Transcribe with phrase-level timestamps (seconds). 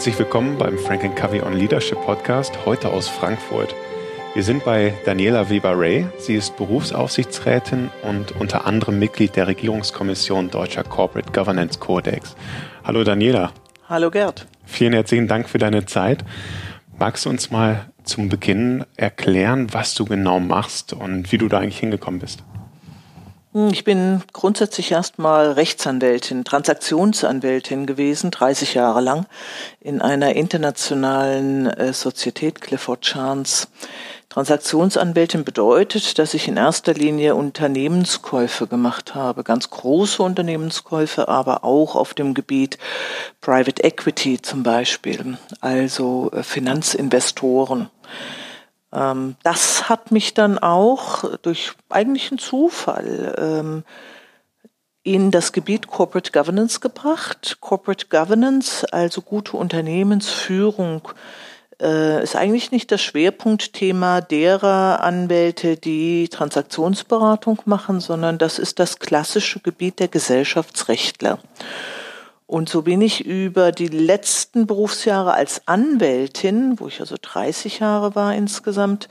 [0.00, 3.74] Herzlich willkommen beim Frank Covey on Leadership Podcast, heute aus Frankfurt.
[4.32, 6.06] Wir sind bei Daniela Weber-Ray.
[6.16, 12.34] Sie ist Berufsaufsichtsrätin und unter anderem Mitglied der Regierungskommission Deutscher Corporate Governance Codex.
[12.82, 13.52] Hallo Daniela.
[13.90, 14.46] Hallo Gerd.
[14.64, 16.24] Vielen herzlichen Dank für deine Zeit.
[16.98, 21.58] Magst du uns mal zum Beginn erklären, was du genau machst und wie du da
[21.58, 22.42] eigentlich hingekommen bist?
[23.52, 29.26] Hm, ich bin grundsätzlich erstmal Rechtsanwältin, Transaktionsanwältin gewesen, 30 Jahre lang,
[29.80, 33.66] in einer internationalen äh, Sozietät, Clifford Chance.
[34.28, 41.96] Transaktionsanwältin bedeutet, dass ich in erster Linie Unternehmenskäufe gemacht habe, ganz große Unternehmenskäufe, aber auch
[41.96, 42.78] auf dem Gebiet
[43.40, 47.90] Private Equity zum Beispiel, also äh, Finanzinvestoren.
[48.92, 53.84] Ähm, das hat mich dann auch durch eigentlichen Zufall ähm,
[55.02, 57.58] in das Gebiet Corporate Governance gebracht.
[57.60, 61.08] Corporate Governance, also gute Unternehmensführung,
[61.80, 68.98] äh, ist eigentlich nicht das Schwerpunktthema derer Anwälte, die Transaktionsberatung machen, sondern das ist das
[68.98, 71.38] klassische Gebiet der Gesellschaftsrechtler.
[72.50, 78.16] Und so bin ich über die letzten Berufsjahre als Anwältin, wo ich also 30 Jahre
[78.16, 79.08] war insgesamt,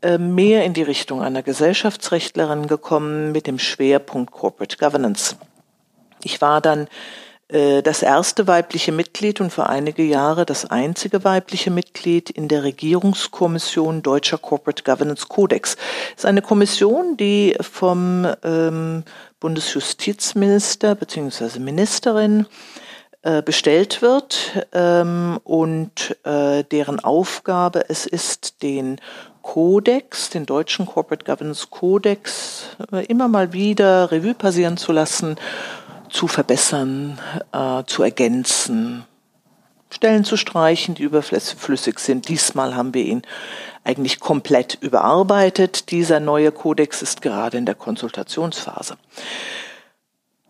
[0.00, 5.36] äh, mehr in die Richtung einer Gesellschaftsrechtlerin gekommen mit dem Schwerpunkt Corporate Governance.
[6.24, 6.88] Ich war dann
[7.52, 14.02] das erste weibliche Mitglied und für einige Jahre das einzige weibliche Mitglied in der Regierungskommission
[14.02, 15.76] Deutscher Corporate Governance Codex.
[16.14, 19.04] Das ist eine Kommission, die vom ähm,
[19.40, 21.58] Bundesjustizminister bzw.
[21.58, 22.46] Ministerin
[23.22, 29.00] äh, bestellt wird ähm, und äh, deren Aufgabe es ist, den
[29.42, 35.36] Kodex, den deutschen Corporate Governance Kodex, äh, immer mal wieder Revue passieren zu lassen,
[36.12, 37.18] zu verbessern,
[37.52, 39.04] äh, zu ergänzen,
[39.90, 42.28] Stellen zu streichen, die überflüssig sind.
[42.28, 43.22] Diesmal haben wir ihn
[43.84, 45.90] eigentlich komplett überarbeitet.
[45.90, 48.96] Dieser neue Kodex ist gerade in der Konsultationsphase.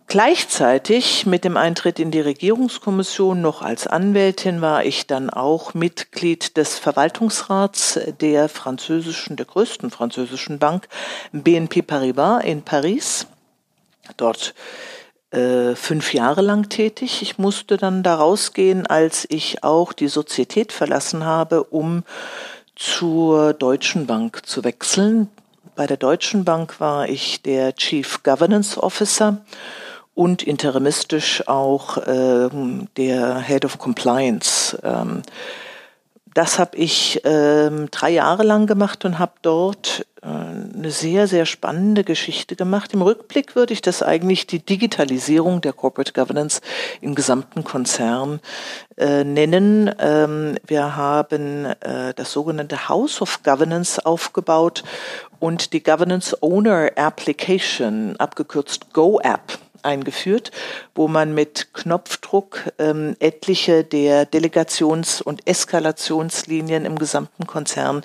[0.07, 6.59] Gleichzeitig mit dem Eintritt in die Regierungskommission noch als Anwältin war ich dann auch Mitglied
[6.59, 10.87] des Verwaltungsrats der französischen, der größten französischen Bank
[11.33, 13.27] BNP Paribas in Paris.
[14.19, 14.55] Dort
[15.33, 17.23] äh, fünf Jahre lang tätig.
[17.23, 22.05] Ich musste dann da rausgehen, als ich auch die Sozietät verlassen habe, um
[22.77, 25.29] zur Deutschen Bank zu wechseln.
[25.75, 29.39] Bei der Deutschen Bank war ich der Chief Governance Officer
[30.15, 34.79] und interimistisch auch ähm, der Head of Compliance.
[34.83, 35.23] Ähm,
[36.35, 41.47] das habe ich ähm, drei Jahre lang gemacht und habe dort äh, eine sehr, sehr
[41.47, 42.95] spannende Geschichte gemacht.
[42.95, 46.61] Im Rückblick würde ich das eigentlich die Digitalisierung der Corporate Governance
[47.01, 48.41] im gesamten Konzern
[48.97, 49.95] äh, nennen.
[49.99, 54.85] Ähm, wir haben äh, das sogenannte House of Governance aufgebaut
[55.39, 60.51] und die Governance Owner Application, abgekürzt GoApp, eingeführt,
[60.95, 68.03] wo man mit Knopfdruck ähm, etliche der Delegations- und Eskalationslinien im gesamten Konzern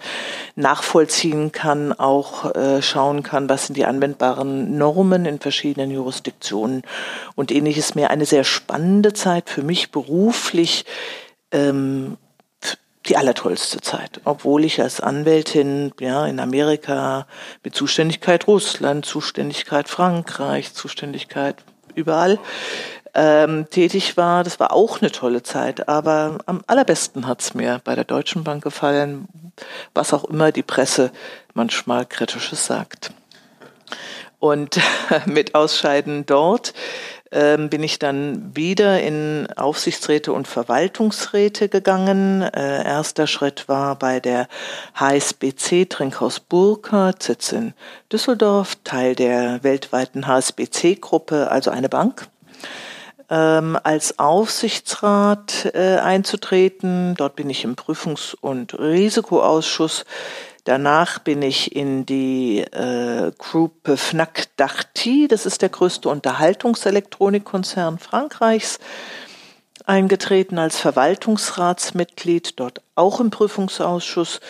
[0.56, 6.84] nachvollziehen kann, auch äh, schauen kann, was sind die anwendbaren Normen in verschiedenen Jurisdiktionen
[7.36, 8.10] und ähnliches mehr.
[8.10, 10.86] Eine sehr spannende Zeit für mich beruflich.
[11.52, 12.18] Ähm,
[13.08, 17.28] die allertollste Zeit, obwohl ich als Anwältin ja in Amerika
[17.64, 21.56] mit Zuständigkeit Russland, Zuständigkeit Frankreich, Zuständigkeit
[21.96, 22.40] überall
[23.14, 24.44] ähm, tätig war.
[24.44, 28.64] Das war auch eine tolle Zeit, aber am allerbesten hat's mir bei der Deutschen Bank
[28.64, 29.28] gefallen,
[29.94, 31.12] was auch immer die Presse
[31.54, 33.12] manchmal kritisches sagt.
[34.40, 34.80] Und
[35.26, 36.74] mit Ausscheiden dort
[37.32, 42.42] ähm, bin ich dann wieder in Aufsichtsräte und Verwaltungsräte gegangen.
[42.42, 44.48] Äh, erster Schritt war bei der
[44.96, 47.74] HSBC Trinkhaus Burkhardt, Sitz in
[48.12, 52.28] Düsseldorf, Teil der weltweiten HSBC-Gruppe, also eine Bank.
[53.30, 57.16] Ähm, als Aufsichtsrat äh, einzutreten.
[57.18, 60.06] Dort bin ich im Prüfungs- und Risikoausschuss
[60.68, 68.80] Danach bin ich in die äh, Group Fnac Darty, das ist der größte Unterhaltungselektronikkonzern Frankreichs,
[69.86, 74.42] eingetreten als Verwaltungsratsmitglied, dort auch im Prüfungsausschuss.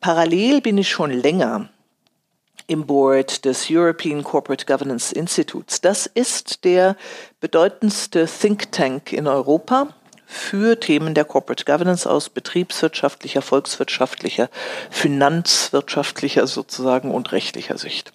[0.00, 1.68] Parallel bin ich schon länger
[2.68, 5.82] im Board des European Corporate Governance Institutes.
[5.82, 6.96] Das ist der
[7.40, 9.88] bedeutendste Think Tank in Europa
[10.26, 14.50] für Themen der Corporate Governance aus betriebswirtschaftlicher, volkswirtschaftlicher,
[14.90, 18.12] finanzwirtschaftlicher sozusagen und rechtlicher Sicht.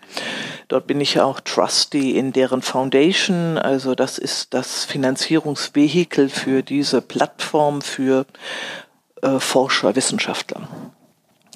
[0.67, 3.57] Dort bin ich auch Trustee in deren Foundation.
[3.57, 8.25] Also das ist das Finanzierungsvehikel für diese Plattform für
[9.21, 10.67] äh, Forscher, Wissenschaftler.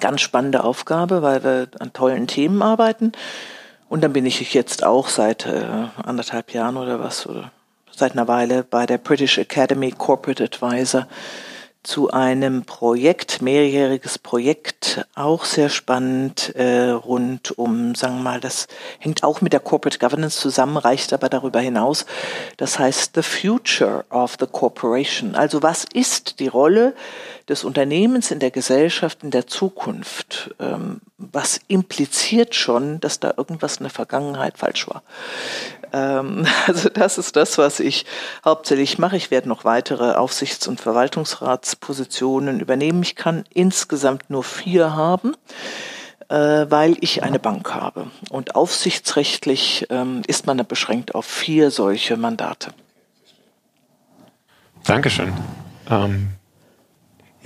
[0.00, 3.12] Ganz spannende Aufgabe, weil wir an tollen Themen arbeiten.
[3.88, 5.64] Und dann bin ich jetzt auch seit äh,
[6.02, 7.52] anderthalb Jahren oder was, oder
[7.96, 11.06] seit einer Weile bei der British Academy Corporate Advisor
[11.82, 18.66] zu einem Projekt, mehrjähriges Projekt, auch sehr spannend, äh, rund um, sagen wir mal, das
[18.98, 22.04] hängt auch mit der Corporate Governance zusammen, reicht aber darüber hinaus.
[22.56, 25.36] Das heißt The Future of the Corporation.
[25.36, 26.92] Also was ist die Rolle
[27.48, 30.54] des Unternehmens in der Gesellschaft in der Zukunft?
[30.58, 35.02] Ähm, was impliziert schon, dass da irgendwas in der Vergangenheit falsch war?
[35.92, 38.06] Ähm, also das ist das, was ich
[38.44, 39.16] hauptsächlich mache.
[39.16, 43.02] Ich werde noch weitere Aufsichts- und Verwaltungsratspositionen übernehmen.
[43.02, 45.34] Ich kann insgesamt nur vier haben
[46.28, 48.08] äh, weil ich eine Bank habe.
[48.30, 52.72] Und aufsichtsrechtlich ähm, ist man beschränkt auf vier solche Mandate.
[54.84, 55.32] Dankeschön.
[55.90, 56.30] Ähm,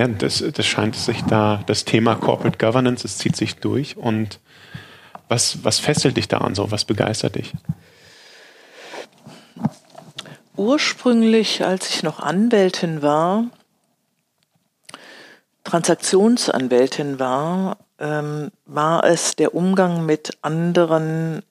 [0.00, 3.96] ja, das, das scheint sich da, das Thema Corporate Governance, es zieht sich durch.
[3.96, 4.40] Und
[5.28, 6.70] was, was fesselt dich daran so?
[6.70, 7.52] Was begeistert dich?
[10.60, 13.46] ursprünglich, als ich noch Anwältin war,
[15.64, 21.42] Transaktionsanwältin war, ähm, war es der Umgang mit anderen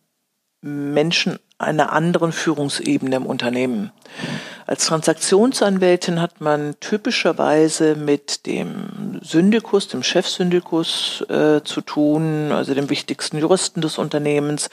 [0.62, 3.92] Menschen einer anderen Führungsebene im Unternehmen.
[4.70, 12.88] Als Transaktionsanwältin hat man typischerweise mit dem Syndikus, dem Chefsyndikus äh, zu tun, also dem
[12.92, 14.70] wichtigsten Juristen des Unternehmens,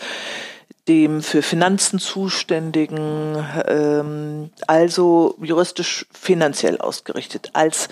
[0.86, 7.48] dem für Finanzen zuständigen, ähm, also juristisch finanziell ausgerichtet.
[7.54, 7.88] Als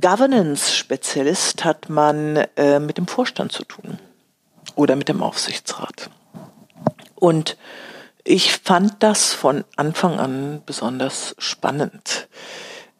[0.00, 3.98] Governance-Spezialist hat man äh, mit dem Vorstand zu tun
[4.76, 6.08] oder mit dem Aufsichtsrat.
[7.16, 7.56] Und
[8.26, 12.28] ich fand das von Anfang an besonders spannend.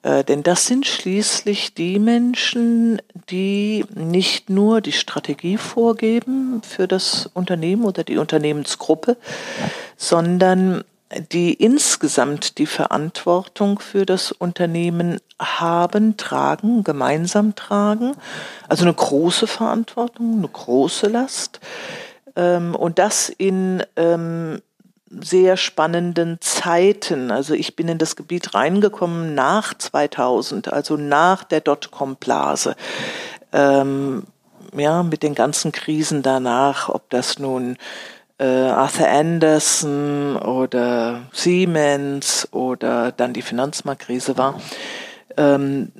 [0.02, 7.28] Äh, denn das sind schließlich die Menschen, die nicht nur die Strategie vorgeben für das
[7.34, 9.16] Unternehmen oder die Unternehmensgruppe,
[9.96, 10.84] sondern
[11.32, 18.14] die insgesamt die Verantwortung für das Unternehmen haben, tragen, gemeinsam tragen.
[18.68, 21.58] Also eine große Verantwortung, eine große Last.
[22.36, 24.60] Ähm, und das in ähm,
[25.08, 27.30] sehr spannenden Zeiten.
[27.30, 32.74] Also ich bin in das Gebiet reingekommen nach 2000, also nach der Dotcom-Blase.
[33.52, 34.24] Ähm,
[34.76, 37.76] ja, mit den ganzen Krisen danach, ob das nun
[38.38, 44.60] äh, Arthur Anderson oder Siemens oder dann die Finanzmarktkrise war.
[45.36, 45.92] Ähm,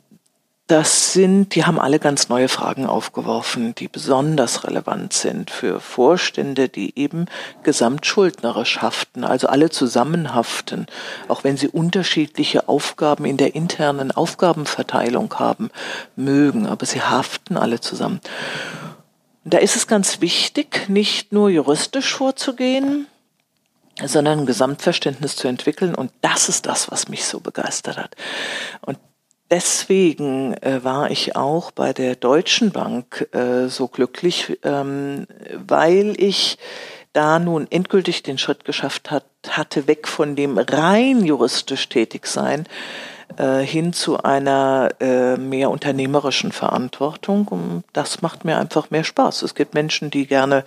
[0.66, 6.68] das sind, die haben alle ganz neue Fragen aufgeworfen, die besonders relevant sind für Vorstände,
[6.68, 7.26] die eben
[7.62, 10.86] gesamtschuldnerisch haften, also alle zusammenhaften,
[11.28, 15.70] auch wenn sie unterschiedliche Aufgaben in der internen Aufgabenverteilung haben
[16.16, 18.20] mögen, aber sie haften alle zusammen.
[19.44, 23.06] Da ist es ganz wichtig, nicht nur juristisch vorzugehen,
[24.04, 25.94] sondern ein Gesamtverständnis zu entwickeln.
[25.94, 28.16] Und das ist das, was mich so begeistert hat.
[28.80, 28.98] Und
[29.50, 36.58] deswegen äh, war ich auch bei der Deutschen Bank äh, so glücklich, ähm, weil ich
[37.12, 42.67] da nun endgültig den Schritt geschafft hat, hatte, weg von dem rein juristisch tätig sein
[43.38, 47.48] äh, hin zu einer äh, mehr unternehmerischen Verantwortung.
[47.48, 49.43] Und das macht mir einfach mehr Spaß.
[49.43, 50.65] Es gibt Menschen, die gerne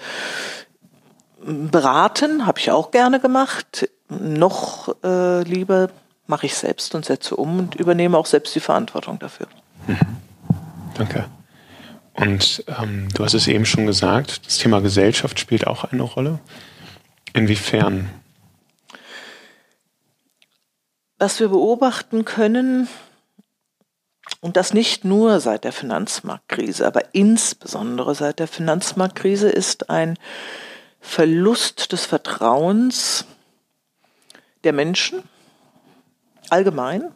[1.42, 3.90] beraten, habe ich auch gerne gemacht.
[4.10, 5.90] Noch äh, lieber
[6.30, 9.48] mache ich selbst und setze um und übernehme auch selbst die Verantwortung dafür.
[9.88, 9.98] Mhm.
[10.94, 11.26] Danke.
[12.14, 16.40] Und ähm, du hast es eben schon gesagt, das Thema Gesellschaft spielt auch eine Rolle.
[17.34, 18.10] Inwiefern?
[21.18, 22.88] Was wir beobachten können,
[24.42, 30.18] und das nicht nur seit der Finanzmarktkrise, aber insbesondere seit der Finanzmarktkrise, ist ein
[31.02, 33.26] Verlust des Vertrauens
[34.64, 35.24] der Menschen
[36.52, 37.12] allgemein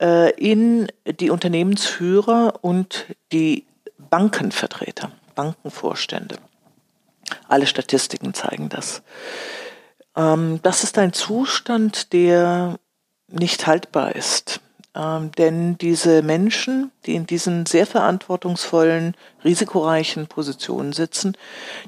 [0.00, 3.66] äh, in die Unternehmensführer und die
[4.10, 6.36] Bankenvertreter, Bankenvorstände.
[7.48, 9.02] Alle Statistiken zeigen das.
[10.16, 12.78] Ähm, das ist ein Zustand, der
[13.28, 14.60] nicht haltbar ist.
[14.94, 21.36] Ähm, denn diese Menschen, die in diesen sehr verantwortungsvollen, risikoreichen Positionen sitzen,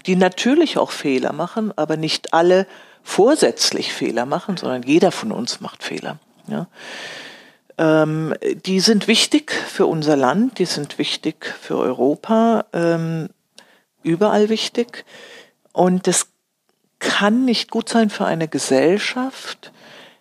[0.06, 2.66] die natürlich auch Fehler machen, aber nicht alle
[3.02, 6.18] vorsätzlich Fehler machen, sondern jeder von uns macht Fehler.
[6.50, 6.66] Ja.
[7.78, 8.34] Ähm,
[8.66, 13.30] die sind wichtig für unser Land, die sind wichtig für Europa, ähm,
[14.02, 15.04] überall wichtig.
[15.72, 16.26] Und es
[16.98, 19.72] kann nicht gut sein für eine Gesellschaft,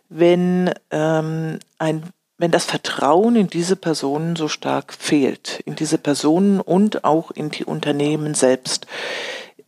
[0.08, 2.04] wenn ähm, ein
[2.40, 7.50] wenn das Vertrauen in diese Personen so stark fehlt, in diese Personen und auch in
[7.50, 8.88] die Unternehmen selbst.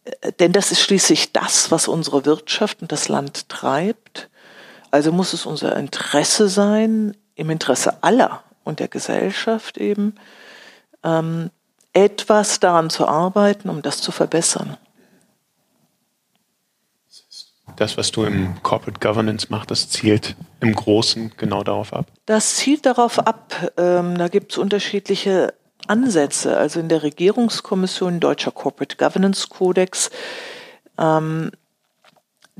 [0.05, 4.29] Äh, denn das ist schließlich das, was unsere Wirtschaft und das Land treibt.
[4.91, 10.15] Also muss es unser Interesse sein, im Interesse aller und der Gesellschaft eben,
[11.03, 11.49] ähm,
[11.93, 14.77] etwas daran zu arbeiten, um das zu verbessern.
[17.77, 22.05] Das, was du im Corporate Governance machst, das zielt im Großen genau darauf ab?
[22.25, 23.71] Das zielt darauf ab.
[23.77, 25.53] Ähm, da gibt es unterschiedliche
[25.87, 26.57] Ansätze.
[26.57, 30.11] Also in der Regierungskommission Deutscher Corporate Governance Codex
[30.97, 31.51] ähm,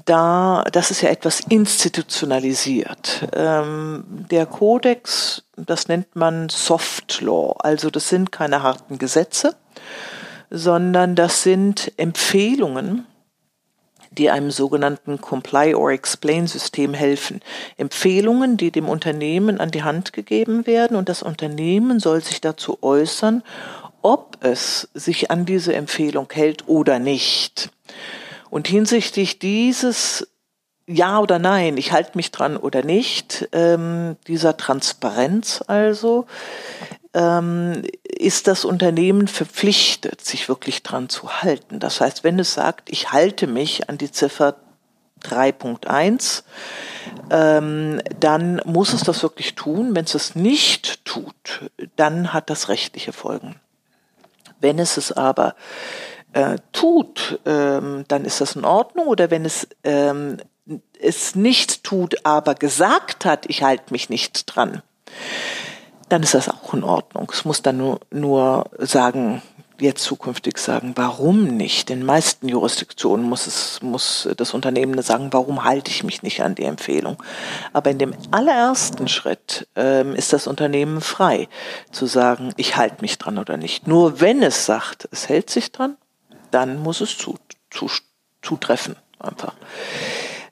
[0.05, 3.27] da, das ist ja etwas institutionalisiert.
[3.33, 9.55] Ähm, der Kodex, das nennt man Soft Law, also das sind keine harten Gesetze,
[10.49, 13.05] sondern das sind Empfehlungen,
[14.11, 17.39] die einem sogenannten Comply or Explain System helfen.
[17.77, 22.77] Empfehlungen, die dem Unternehmen an die Hand gegeben werden und das Unternehmen soll sich dazu
[22.81, 23.43] äußern,
[24.01, 27.71] ob es sich an diese Empfehlung hält oder nicht.
[28.51, 30.27] Und hinsichtlich dieses
[30.85, 36.27] Ja oder Nein, ich halte mich dran oder nicht, ähm, dieser Transparenz also,
[37.13, 41.79] ähm, ist das Unternehmen verpflichtet, sich wirklich dran zu halten.
[41.79, 44.57] Das heißt, wenn es sagt, ich halte mich an die Ziffer
[45.23, 46.43] 3.1,
[47.29, 49.95] ähm, dann muss es das wirklich tun.
[49.95, 53.55] Wenn es es nicht tut, dann hat das rechtliche Folgen.
[54.59, 55.55] Wenn es es aber
[56.33, 59.07] äh, tut, ähm, dann ist das in Ordnung.
[59.07, 60.37] Oder wenn es ähm,
[60.99, 64.81] es nicht tut, aber gesagt hat, ich halte mich nicht dran,
[66.09, 67.31] dann ist das auch in Ordnung.
[67.31, 69.41] Es muss dann nur, nur sagen,
[69.79, 71.89] jetzt zukünftig sagen, warum nicht?
[71.89, 76.53] In meisten Jurisdiktionen muss es, muss das Unternehmen sagen, warum halte ich mich nicht an
[76.53, 77.21] die Empfehlung?
[77.73, 81.47] Aber in dem allerersten Schritt ähm, ist das Unternehmen frei
[81.91, 83.87] zu sagen, ich halte mich dran oder nicht.
[83.87, 85.97] Nur wenn es sagt, es hält sich dran,
[86.51, 87.37] dann muss es zu,
[87.69, 87.89] zu,
[88.41, 89.53] zutreffen einfach.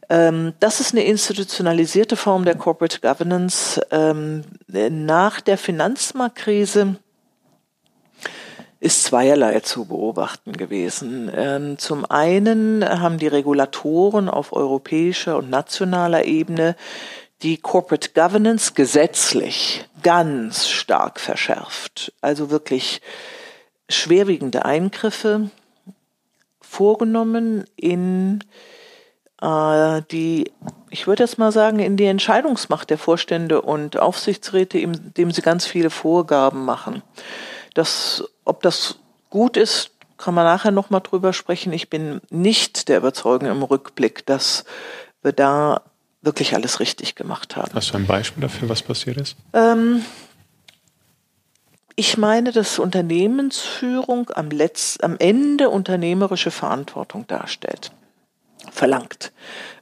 [0.09, 3.79] Ähm, das ist eine institutionalisierte Form der Corporate Governance.
[3.91, 6.95] Ähm, nach der Finanzmarktkrise
[8.79, 11.31] ist zweierlei zu beobachten gewesen.
[11.35, 16.75] Ähm, zum einen haben die Regulatoren auf europäischer und nationaler Ebene
[17.41, 22.13] die Corporate Governance gesetzlich ganz stark verschärft.
[22.21, 23.01] Also wirklich
[23.89, 25.49] schwerwiegende Eingriffe
[26.69, 28.43] vorgenommen in
[29.41, 30.51] äh, die,
[30.91, 35.65] ich würde jetzt mal sagen, in die Entscheidungsmacht der Vorstände und Aufsichtsräte, indem sie ganz
[35.65, 37.01] viele Vorgaben machen.
[37.73, 38.99] Das, ob das
[39.29, 41.73] gut ist, kann man nachher nochmal drüber sprechen.
[41.73, 44.65] Ich bin nicht der Überzeugung im Rückblick, dass
[45.23, 45.81] wir da
[46.21, 47.71] wirklich alles richtig gemacht haben.
[47.73, 49.37] Hast du ein Beispiel dafür, was passiert ist?
[49.53, 50.03] Ähm,
[51.99, 57.91] ich meine, dass Unternehmensführung am, Letz-, am Ende unternehmerische Verantwortung darstellt,
[58.71, 59.33] verlangt.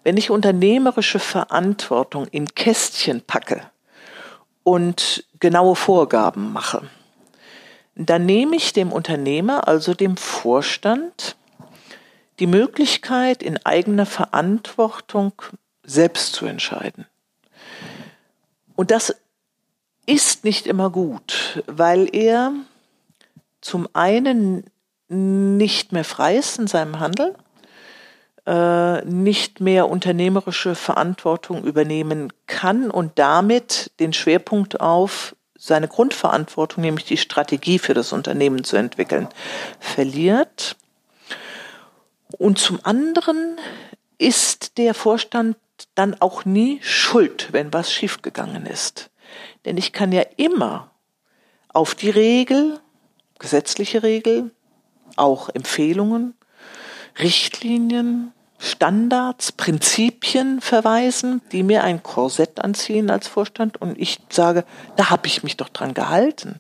[0.04, 3.62] Wenn ich unternehmerische Verantwortung in Kästchen packe
[4.64, 6.90] und genaue Vorgaben mache,
[7.94, 11.36] dann nehme ich dem Unternehmer, also dem Vorstand,
[12.40, 15.34] die Möglichkeit, in eigener Verantwortung
[15.84, 17.06] selbst zu entscheiden.
[18.76, 19.16] Und das
[20.08, 21.37] ist nicht immer gut,
[21.68, 22.54] weil er
[23.62, 24.66] zum einen
[25.10, 27.36] nicht mehr frei ist in seinem Handeln,
[28.46, 37.06] äh, nicht mehr unternehmerische Verantwortung übernehmen kann und damit den Schwerpunkt auf seine Grundverantwortung, nämlich
[37.06, 39.28] die Strategie für das Unternehmen zu entwickeln,
[39.80, 40.78] verliert.
[42.38, 43.58] Und zum anderen
[44.18, 45.58] ist der Vorstand
[45.96, 49.10] dann auch nie schuld, wenn was schiefgegangen ist.
[49.66, 50.92] Denn ich kann ja immer
[51.78, 52.80] auf die Regel,
[53.38, 54.50] gesetzliche Regel,
[55.16, 56.34] auch Empfehlungen,
[57.20, 64.66] Richtlinien, Standards, Prinzipien verweisen, die mir ein Korsett anziehen als Vorstand und ich sage,
[64.96, 66.60] da habe ich mich doch dran gehalten.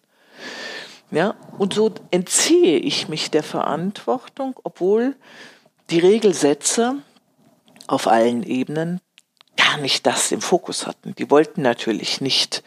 [1.09, 5.15] Ja, und so entziehe ich mich der Verantwortung, obwohl
[5.89, 6.97] die Regelsätze
[7.87, 9.01] auf allen Ebenen
[9.55, 11.15] gar nicht das im Fokus hatten.
[11.15, 12.61] Die wollten natürlich nicht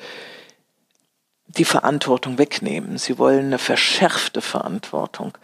[1.56, 2.98] die Verantwortung wegnehmen.
[2.98, 5.36] Sie wollen eine verschärfte Verantwortung.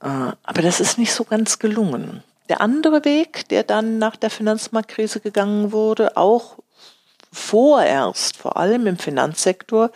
[0.00, 0.06] Äh,
[0.42, 2.22] aber das ist nicht so ganz gelungen.
[2.48, 6.58] Der andere Weg, der dann nach der Finanzmarktkrise gegangen wurde, auch
[7.30, 9.90] vorerst, vor allem im Finanzsektor,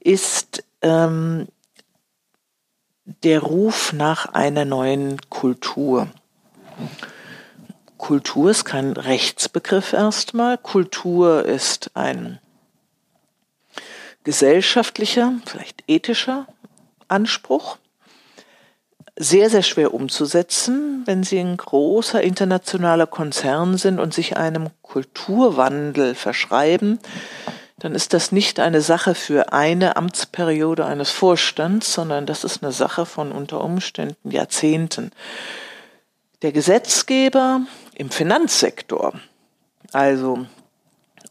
[0.00, 1.46] ist ähm,
[3.22, 6.08] der Ruf nach einer neuen Kultur.
[7.98, 10.58] Kultur ist kein Rechtsbegriff erstmal.
[10.58, 12.40] Kultur ist ein
[14.26, 16.48] gesellschaftlicher, vielleicht ethischer
[17.06, 17.78] Anspruch.
[19.16, 26.16] Sehr, sehr schwer umzusetzen, wenn Sie ein großer internationaler Konzern sind und sich einem Kulturwandel
[26.16, 26.98] verschreiben,
[27.78, 32.72] dann ist das nicht eine Sache für eine Amtsperiode eines Vorstands, sondern das ist eine
[32.72, 35.12] Sache von unter Umständen Jahrzehnten.
[36.42, 37.60] Der Gesetzgeber
[37.94, 39.12] im Finanzsektor,
[39.92, 40.46] also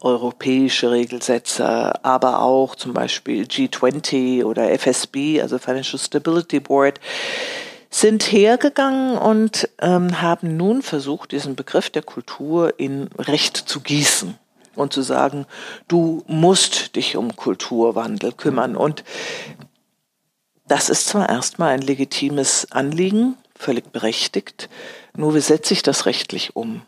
[0.00, 7.00] europäische Regelsätze, aber auch zum Beispiel G20 oder FSB, also Financial Stability Board,
[7.90, 14.36] sind hergegangen und ähm, haben nun versucht, diesen Begriff der Kultur in Recht zu gießen
[14.74, 15.46] und zu sagen,
[15.88, 18.76] du musst dich um Kulturwandel kümmern.
[18.76, 19.04] Und
[20.68, 24.68] das ist zwar erstmal ein legitimes Anliegen, völlig berechtigt,
[25.16, 26.82] nur wie setze ich das rechtlich um?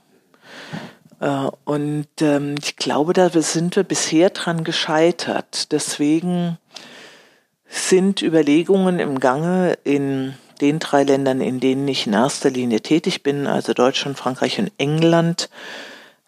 [1.21, 5.73] Äh, und ähm, ich glaube, da sind wir bisher dran gescheitert.
[5.73, 6.59] Deswegen
[7.69, 13.23] sind Überlegungen im Gange in den drei Ländern, in denen ich in erster Linie tätig
[13.23, 15.51] bin, also Deutschland, Frankreich und England,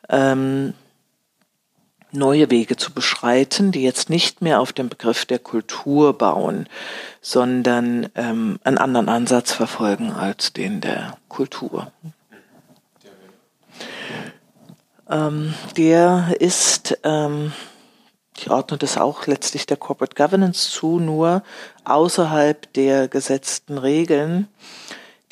[0.09, 0.75] ähm,
[2.13, 6.69] neue Wege zu beschreiten, die jetzt nicht mehr auf dem Begriff der Kultur bauen,
[7.21, 11.93] sondern ähm, einen anderen Ansatz verfolgen als den der Kultur.
[15.11, 17.53] Ähm, der ist, ähm,
[18.37, 21.43] ich ordne das auch letztlich der Corporate Governance zu, nur
[21.85, 24.49] außerhalb der gesetzten Regeln.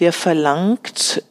[0.00, 1.22] Der verlangt,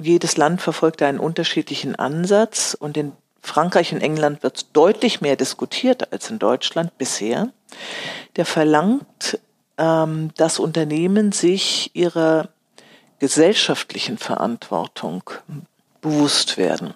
[0.00, 6.12] jedes Land verfolgt einen unterschiedlichen Ansatz und in Frankreich und England wird deutlich mehr diskutiert
[6.12, 7.50] als in Deutschland bisher.
[8.36, 9.40] Der verlangt,
[9.78, 12.48] ähm, dass Unternehmen sich ihrer
[13.18, 15.30] gesellschaftlichen Verantwortung
[16.00, 16.94] bewusst werden.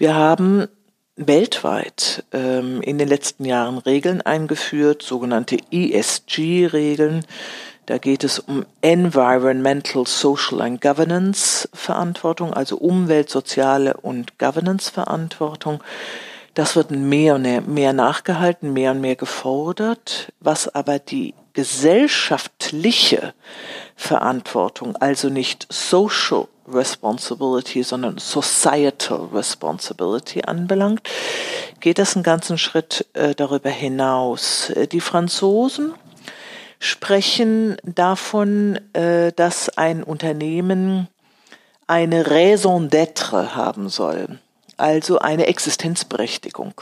[0.00, 0.66] Wir haben
[1.16, 7.26] weltweit ähm, in den letzten Jahren Regeln eingeführt, sogenannte ESG-Regeln,
[7.84, 15.84] da geht es um Environmental, Social and Governance Verantwortung, also Umwelt, soziale und Governance Verantwortung.
[16.54, 23.34] Das wird mehr und mehr nachgehalten, mehr und mehr gefordert, was aber die gesellschaftliche
[23.96, 31.02] Verantwortung, also nicht Social Responsibility, sondern Societal Responsibility anbelangt,
[31.80, 34.72] geht das einen ganzen Schritt äh, darüber hinaus.
[34.92, 35.94] Die Franzosen
[36.78, 41.08] sprechen davon, äh, dass ein Unternehmen
[41.86, 44.38] eine Raison d'être haben soll,
[44.76, 46.74] also eine Existenzberechtigung.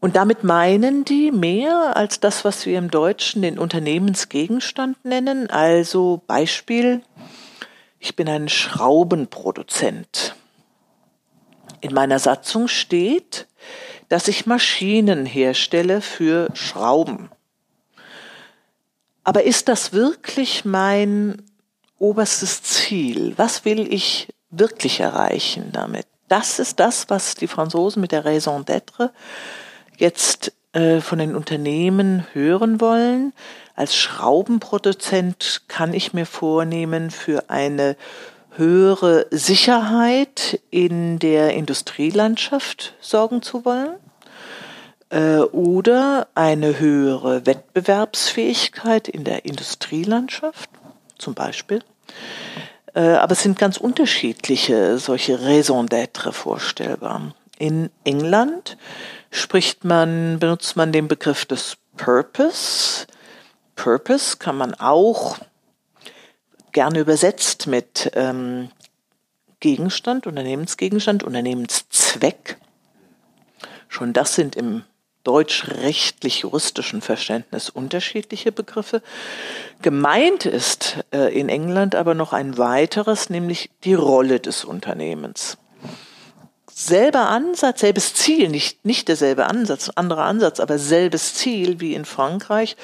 [0.00, 5.48] Und damit meinen die mehr als das, was wir im Deutschen den Unternehmensgegenstand nennen.
[5.50, 7.02] Also Beispiel,
[8.06, 10.36] ich bin ein Schraubenproduzent.
[11.80, 13.48] In meiner Satzung steht,
[14.08, 17.30] dass ich Maschinen herstelle für Schrauben.
[19.24, 21.42] Aber ist das wirklich mein
[21.98, 23.34] oberstes Ziel?
[23.38, 26.06] Was will ich wirklich erreichen damit?
[26.28, 29.10] Das ist das, was die Franzosen mit der Raison d'être
[29.96, 33.32] jetzt äh, von den Unternehmen hören wollen.
[33.76, 37.96] Als Schraubenproduzent kann ich mir vornehmen, für eine
[38.56, 43.96] höhere Sicherheit in der Industrielandschaft sorgen zu wollen
[45.10, 50.70] äh, oder eine höhere Wettbewerbsfähigkeit in der Industrielandschaft
[51.18, 51.82] zum Beispiel.
[52.94, 57.34] Äh, aber es sind ganz unterschiedliche solche Raison d'être vorstellbar.
[57.58, 58.78] In England
[59.30, 63.06] spricht man, benutzt man den Begriff des Purpose.
[63.76, 65.38] Purpose kann man auch
[66.72, 68.70] gerne übersetzt mit ähm,
[69.60, 72.58] Gegenstand, Unternehmensgegenstand, Unternehmenszweck.
[73.88, 74.82] Schon das sind im
[75.24, 79.02] deutsch-rechtlich-juristischen Verständnis unterschiedliche Begriffe.
[79.82, 85.58] Gemeint ist äh, in England aber noch ein weiteres, nämlich die Rolle des Unternehmens.
[86.72, 92.04] Selber Ansatz, selbes Ziel, nicht, nicht derselbe Ansatz, anderer Ansatz, aber selbes Ziel wie in
[92.04, 92.76] Frankreich.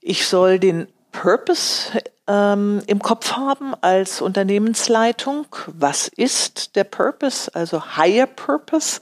[0.00, 1.90] Ich soll den Purpose
[2.28, 5.46] ähm, im Kopf haben als Unternehmensleitung.
[5.66, 9.00] Was ist der Purpose, also Higher Purpose?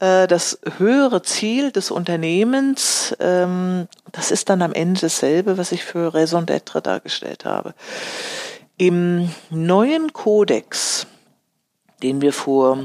[0.00, 5.84] Äh, das höhere Ziel des Unternehmens, ähm, das ist dann am Ende dasselbe, was ich
[5.84, 7.74] für Raison d'être dargestellt habe.
[8.76, 11.06] Im neuen Kodex,
[12.02, 12.78] den wir vor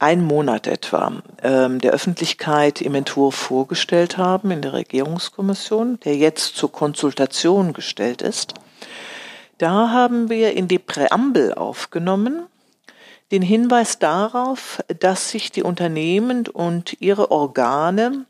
[0.00, 6.56] einen Monat etwa ähm, der Öffentlichkeit im Entwurf vorgestellt haben in der Regierungskommission, der jetzt
[6.56, 8.54] zur Konsultation gestellt ist,
[9.58, 12.46] Da haben wir in die Präambel aufgenommen
[13.30, 18.26] den Hinweis darauf, dass sich die Unternehmen und ihre Organe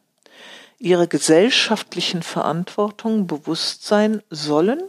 [0.78, 4.82] ihrer gesellschaftlichen Verantwortung bewusst sein sollen.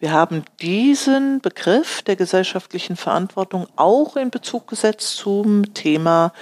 [0.00, 6.32] Wir haben diesen Begriff der gesellschaftlichen Verantwortung auch in Bezug gesetzt zum Thema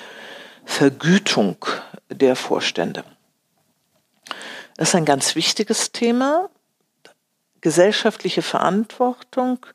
[0.64, 1.64] Vergütung
[2.08, 3.04] der Vorstände.
[4.76, 6.48] Das ist ein ganz wichtiges Thema.
[7.60, 9.66] Gesellschaftliche Verantwortung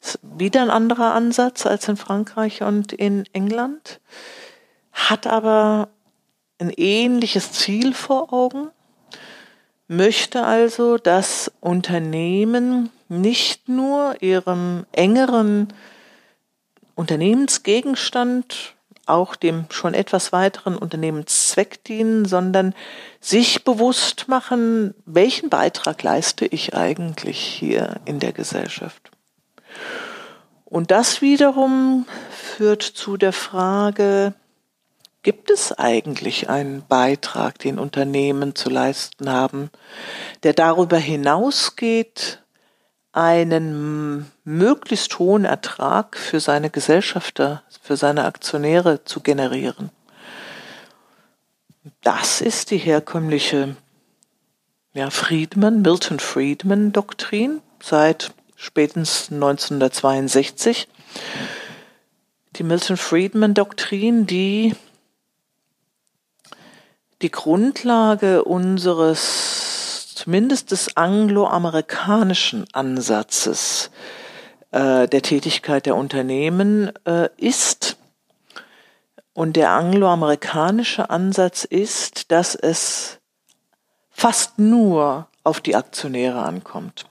[0.00, 4.00] ist wieder ein anderer Ansatz als in Frankreich und in England,
[4.92, 5.88] hat aber
[6.58, 8.70] ein ähnliches Ziel vor Augen,
[9.88, 15.72] möchte also, dass Unternehmen nicht nur ihrem engeren
[16.94, 18.74] Unternehmensgegenstand,
[19.06, 22.74] auch dem schon etwas weiteren Unternehmenszweck dienen, sondern
[23.20, 29.10] sich bewusst machen, welchen Beitrag leiste ich eigentlich hier in der Gesellschaft.
[30.64, 34.34] Und das wiederum führt zu der Frage,
[35.24, 39.70] Gibt es eigentlich einen Beitrag, den Unternehmen zu leisten haben,
[40.42, 42.43] der darüber hinausgeht,
[43.14, 49.90] einen möglichst hohen Ertrag für seine Gesellschafter, für seine Aktionäre zu generieren?
[52.02, 53.76] Das ist die herkömmliche
[54.94, 60.88] ja, Friedman, Milton Friedman Doktrin seit spätestens 1962.
[62.56, 64.74] Die Milton Friedman Doktrin, die
[67.22, 69.73] die Grundlage unseres,
[70.14, 73.90] zumindest des angloamerikanischen Ansatzes
[74.70, 77.96] äh, der Tätigkeit der Unternehmen äh, ist.
[79.32, 83.18] Und der angloamerikanische Ansatz ist, dass es
[84.10, 87.06] fast nur auf die Aktionäre ankommt.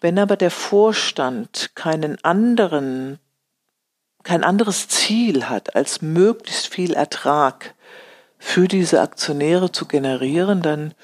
[0.00, 3.18] Wenn aber der Vorstand keinen anderen,
[4.22, 7.74] kein anderes Ziel hat, als möglichst viel Ertrag
[8.38, 10.94] für diese Aktionäre zu generieren, dann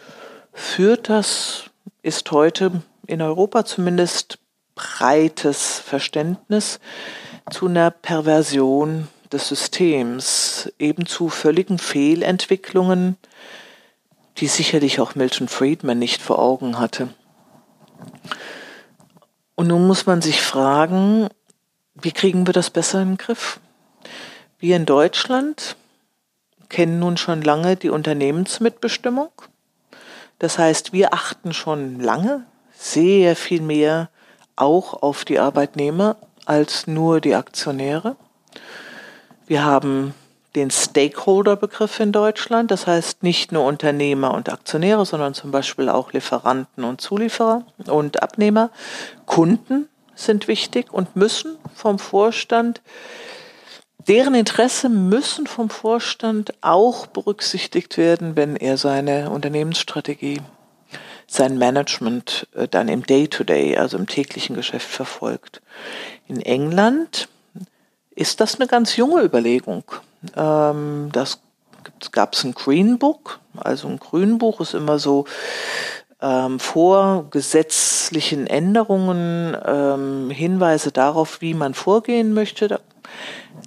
[0.56, 1.70] führt das,
[2.02, 4.38] ist heute in Europa zumindest
[4.74, 6.80] breites Verständnis
[7.50, 13.16] zu einer Perversion des Systems, eben zu völligen Fehlentwicklungen,
[14.38, 17.08] die sicherlich auch Milton Friedman nicht vor Augen hatte.
[19.54, 21.28] Und nun muss man sich fragen,
[21.94, 23.60] wie kriegen wir das besser in den Griff?
[24.58, 25.76] Wir in Deutschland
[26.68, 29.30] kennen nun schon lange die Unternehmensmitbestimmung.
[30.38, 32.44] Das heißt, wir achten schon lange
[32.74, 34.10] sehr viel mehr
[34.54, 38.16] auch auf die Arbeitnehmer als nur die Aktionäre.
[39.46, 40.14] Wir haben
[40.54, 46.12] den Stakeholder-Begriff in Deutschland, das heißt nicht nur Unternehmer und Aktionäre, sondern zum Beispiel auch
[46.12, 48.70] Lieferanten und Zulieferer und Abnehmer.
[49.26, 52.80] Kunden sind wichtig und müssen vom Vorstand
[54.08, 60.40] deren Interesse müssen vom Vorstand auch berücksichtigt werden, wenn er seine Unternehmensstrategie,
[61.26, 65.60] sein Management äh, dann im Day-to-Day, -Day, also im täglichen Geschäft verfolgt.
[66.28, 67.28] In England
[68.14, 69.84] ist das eine ganz junge Überlegung.
[70.36, 71.40] Ähm, das
[72.12, 75.24] gab es ein Green Book, also ein Grünbuch ist immer so
[76.20, 82.68] ähm, vor gesetzlichen Änderungen ähm, Hinweise darauf, wie man vorgehen möchte.
[82.68, 82.80] Da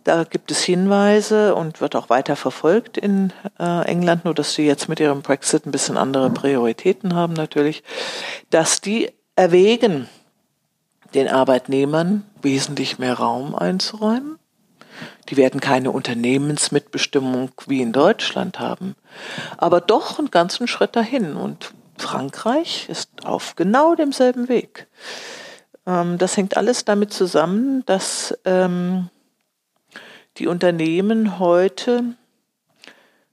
[0.04, 4.66] da gibt es Hinweise und wird auch weiter verfolgt in äh, England, nur dass sie
[4.66, 7.84] jetzt mit ihrem Brexit ein bisschen andere Prioritäten haben natürlich,
[8.50, 10.08] dass die erwägen,
[11.14, 14.38] den Arbeitnehmern wesentlich mehr Raum einzuräumen.
[15.30, 18.96] Die werden keine Unternehmensmitbestimmung wie in Deutschland haben,
[19.58, 21.36] aber doch einen ganzen Schritt dahin.
[21.36, 24.88] Und Frankreich ist auf genau demselben Weg.
[25.86, 29.10] Ähm, das hängt alles damit zusammen, dass ähm,
[30.38, 32.16] die Unternehmen heute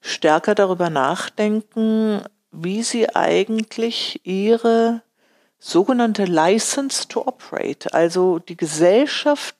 [0.00, 5.02] stärker darüber nachdenken, wie sie eigentlich ihre
[5.58, 9.56] sogenannte License to Operate, also die Gesellschaft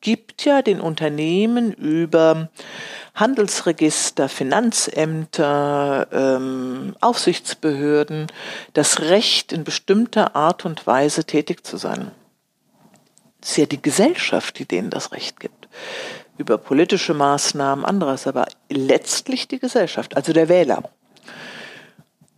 [0.00, 2.50] gibt ja den Unternehmen über
[3.14, 8.26] Handelsregister, Finanzämter, ähm, Aufsichtsbehörden
[8.74, 12.10] das Recht, in bestimmter Art und Weise tätig zu sein.
[13.40, 15.60] Es ist ja die Gesellschaft, die denen das Recht gibt
[16.40, 20.82] über politische Maßnahmen, anderes, aber letztlich die Gesellschaft, also der Wähler.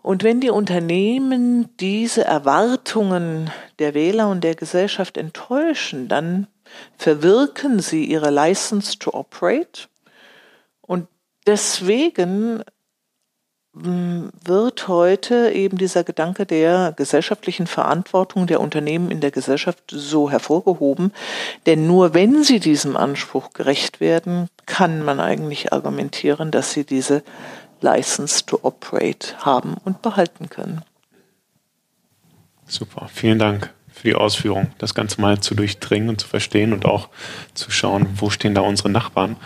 [0.02, 6.48] Und wenn die Unternehmen diese Erwartungen der Wähler und der Gesellschaft enttäuschen, dann
[6.96, 9.88] verwirken sie ihre License to Operate.
[10.80, 11.06] Und
[11.46, 12.64] deswegen
[13.74, 21.12] wird heute eben dieser Gedanke der gesellschaftlichen Verantwortung der Unternehmen in der Gesellschaft so hervorgehoben.
[21.64, 27.22] Denn nur wenn sie diesem Anspruch gerecht werden, kann man eigentlich argumentieren, dass sie diese
[27.80, 30.82] License to Operate haben und behalten können.
[32.66, 36.84] Super, vielen Dank für die Ausführung, das Ganze mal zu durchdringen und zu verstehen und
[36.84, 37.08] auch
[37.54, 39.36] zu schauen, wo stehen da unsere Nachbarn.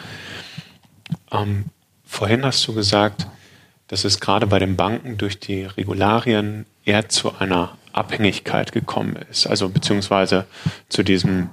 [1.30, 1.66] Ähm,
[2.04, 3.26] vorhin hast du gesagt,
[3.88, 9.46] dass es gerade bei den Banken durch die Regularien eher zu einer Abhängigkeit gekommen ist.
[9.46, 10.46] Also beziehungsweise
[10.88, 11.48] zu diesem,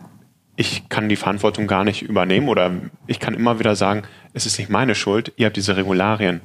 [0.55, 2.71] ich kann die Verantwortung gar nicht übernehmen oder
[3.07, 6.41] ich kann immer wieder sagen, es ist nicht meine Schuld, ihr habt diese Regularien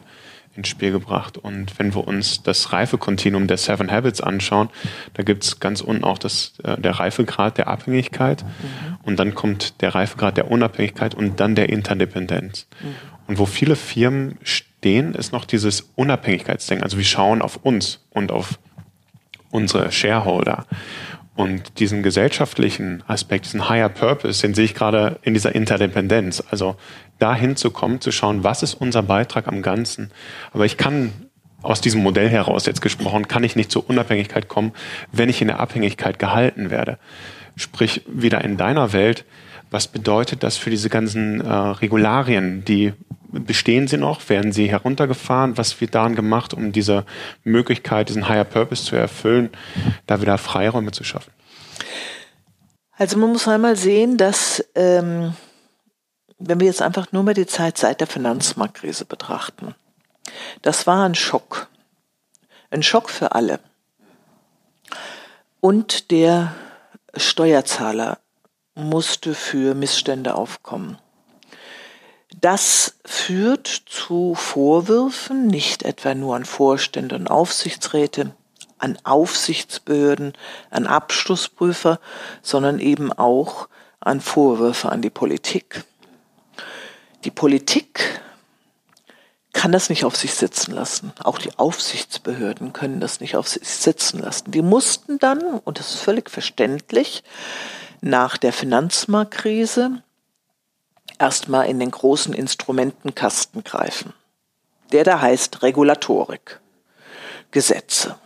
[0.55, 1.38] ins Spiel gebracht.
[1.38, 4.68] Und wenn wir uns das Reifekontinuum der Seven Habits anschauen,
[5.14, 8.98] da gibt es ganz unten auch das, äh, der Reifegrad der Abhängigkeit mhm.
[9.05, 12.66] und dann kommt der Reifegrad der Unabhängigkeit und dann der Interdependenz.
[12.81, 12.94] Mhm.
[13.29, 14.38] Und wo viele Firmen
[14.79, 16.85] stehen, ist noch dieses Unabhängigkeitsdenken.
[16.85, 18.59] Also wir schauen auf uns und auf
[19.51, 20.67] unsere Shareholder.
[21.35, 26.43] Und diesen gesellschaftlichen Aspekt, diesen Higher Purpose, den sehe ich gerade in dieser Interdependenz.
[26.51, 26.77] Also
[27.19, 30.11] dahin zu kommen, zu schauen, was ist unser Beitrag am Ganzen.
[30.53, 31.12] Aber ich kann
[31.62, 34.73] aus diesem Modell heraus jetzt gesprochen, kann ich nicht zur Unabhängigkeit kommen,
[35.12, 36.99] wenn ich in der Abhängigkeit gehalten werde.
[37.57, 39.25] Sprich, wieder in deiner Welt,
[39.70, 42.94] was bedeutet das für diese ganzen äh, Regularien, die
[43.31, 44.28] bestehen sie noch?
[44.28, 45.59] Werden sie heruntergefahren?
[45.59, 47.04] Was wird daran gemacht, um diese
[47.44, 49.50] Möglichkeit, diesen Higher Purpose zu erfüllen,
[50.07, 51.33] da wieder Freiräume zu schaffen?
[52.92, 55.35] Also man muss einmal sehen, dass ähm,
[56.38, 59.74] wenn wir jetzt einfach nur mal die Zeit seit der Finanzmarktkrise betrachten,
[60.62, 61.68] das war ein Schock.
[62.70, 63.61] Ein Schock für alle.
[65.61, 66.54] Und der
[67.16, 68.18] Steuerzahler
[68.79, 70.99] musste für Missstände aufkommen.
[72.41, 78.35] Das führt zu Vorwürfen, nicht etwa nur an Vorstände und Aufsichtsräte,
[78.79, 80.35] an Aufsichtsbehörden,
[80.71, 81.99] an Abschlussprüfer,
[82.43, 83.69] sondern eben auch
[84.01, 85.85] an Vorwürfe an die Politik.
[87.25, 88.21] Die Politik
[89.53, 91.12] kann das nicht auf sich sitzen lassen.
[91.25, 94.53] Auch die Aufsichtsbehörden können das nicht auf sich sitzen lassen.
[94.53, 97.25] Die mussten dann, und das ist völlig verständlich,
[98.00, 100.02] nach der Finanzmarktkrise
[101.18, 104.12] erstmal in den großen Instrumentenkasten greifen.
[104.92, 106.61] Der da heißt Regulatorik,
[107.50, 108.16] Gesetze,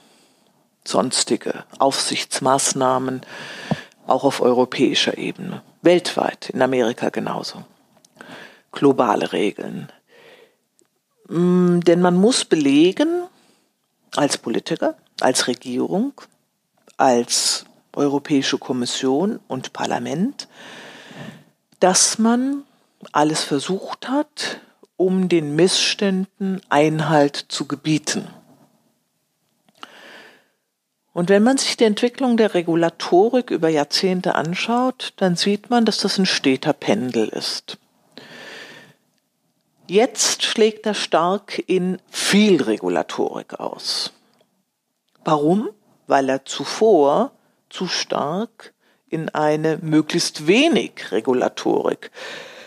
[0.85, 3.23] sonstige Aufsichtsmaßnahmen,
[4.07, 7.65] auch auf europäischer Ebene, weltweit, in Amerika genauso.
[8.73, 9.91] Globale Regeln.
[11.29, 13.25] Mm, denn man muss belegen,
[14.17, 16.13] als Politiker, als Regierung,
[16.97, 20.49] als Europäische Kommission und Parlament,
[21.81, 22.63] dass man
[23.13, 24.61] alles versucht hat,
[24.97, 28.29] um den Missständen Einhalt zu gebieten.
[31.13, 35.99] Und wenn man sich die Entwicklung der Regulatorik über Jahrzehnte anschaut, dann sieht man, dass
[35.99, 37.79] das ein steter Pendel ist.
[39.89, 44.13] Jetzt schlägt er stark in viel Regulatorik aus.
[45.25, 45.69] Warum?
[46.07, 47.33] Weil er zuvor
[47.73, 48.73] zu stark
[49.09, 52.11] in eine möglichst wenig Regulatorik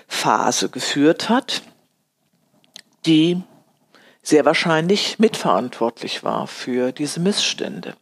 [0.07, 1.61] Phase geführt hat,
[3.05, 3.41] die
[4.21, 7.95] sehr wahrscheinlich mitverantwortlich war für diese Missstände.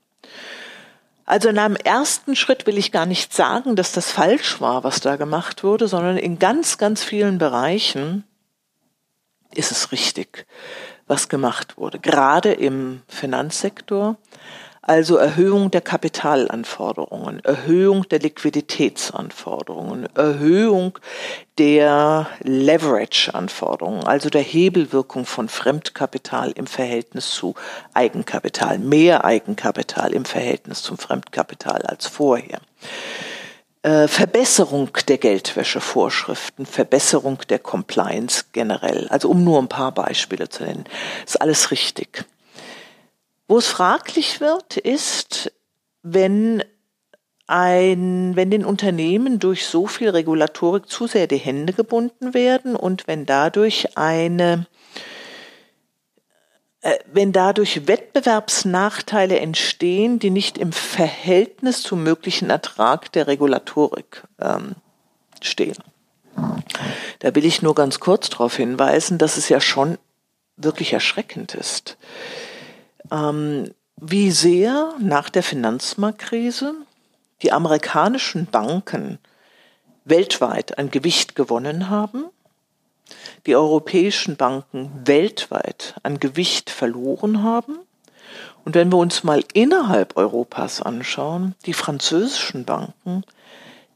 [1.26, 5.00] Also in einem ersten Schritt will ich gar nicht sagen, dass das falsch war, was
[5.00, 8.26] da gemacht wurde, sondern in ganz, ganz vielen Bereichen
[9.54, 10.46] ist es richtig,
[11.08, 12.00] was gemacht wurde.
[12.00, 14.18] Gerade im Finanzsektor,
[14.86, 21.00] also Erhöhung der Kapitalanforderungen, Erhöhung der Liquiditätsanforderungen, Erhöhung
[21.58, 27.56] der Leverage-Anforderungen, also der Hebelwirkung von Fremdkapital im Verhältnis zu
[27.94, 32.60] Eigenkapital, mehr Eigenkapital im Verhältnis zum Fremdkapital als vorher.
[33.84, 39.08] Äh, Verbesserung der Geldwäschevorschriften, Verbesserung der Compliance generell.
[39.10, 40.86] Also um nur ein paar Beispiele zu nennen.
[41.26, 42.26] Ist alles richtig.
[43.54, 45.52] Wo es fraglich wird, ist,
[46.02, 46.64] wenn
[47.46, 53.06] ein, wenn den Unternehmen durch so viel Regulatorik zu sehr die Hände gebunden werden und
[53.06, 54.66] wenn dadurch eine
[56.82, 64.78] äh, wenn dadurch Wettbewerbsnachteile entstehen, die nicht im Verhältnis zum möglichen Ertrag der Regulatorik ähm,
[65.44, 65.78] stehen.
[67.20, 70.00] Da will ich nur ganz kurz darauf hinweisen, dass es ja schon
[70.58, 71.98] wirklich erschreckend ist
[73.12, 76.74] ähm, wie sehr nach der Finanzmarktkrise
[77.42, 79.20] die amerikanischen Banken
[80.06, 82.26] weltweit an Gewicht gewonnen haben
[83.46, 87.80] die europäischen Banken weltweit an Gewicht verloren haben.
[88.66, 93.24] Und wenn wir uns mal innerhalb Europas anschauen, die französischen Banken,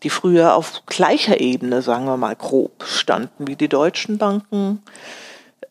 [0.04, 4.84] die früher auf gleicher Ebene, sagen wir mal grob, standen wie die deutschen Banken,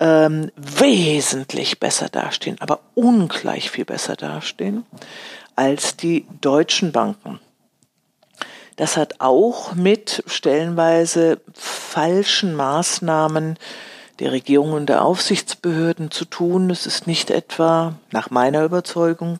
[0.00, 4.84] ähm, wesentlich besser dastehen, aber ungleich viel besser dastehen
[5.54, 7.40] als die deutschen Banken.
[8.76, 13.58] Das hat auch mit stellenweise falschen Maßnahmen
[14.18, 16.70] der Regierung und der Aufsichtsbehörden zu tun.
[16.70, 19.38] Es ist nicht etwa, nach meiner Überzeugung,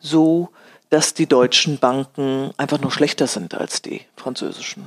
[0.00, 0.50] so,
[0.90, 4.84] dass die deutschen Banken einfach nur schlechter sind als die französischen.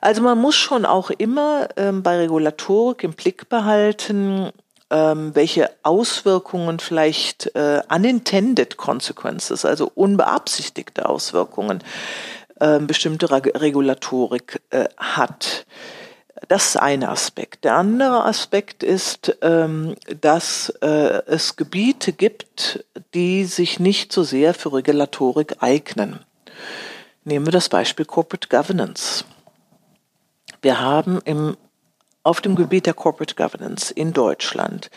[0.00, 4.50] Also man muss schon auch immer ähm, bei Regulatorik im Blick behalten,
[4.90, 11.82] ähm, welche Auswirkungen vielleicht äh, unintended consequences, also unbeabsichtigte Auswirkungen,
[12.60, 15.66] äh, bestimmte Regulatorik äh, hat.
[16.48, 17.64] Das ist ein Aspekt.
[17.64, 24.54] Der andere Aspekt ist, ähm, dass äh, es Gebiete gibt, die sich nicht so sehr
[24.54, 26.20] für Regulatorik eignen.
[27.24, 29.24] Nehmen wir das Beispiel Corporate Governance.
[30.62, 31.56] Wir haben im,
[32.22, 34.90] auf dem Gebiet der Corporate Governance in Deutschland